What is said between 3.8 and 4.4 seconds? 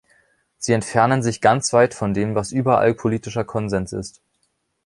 ist.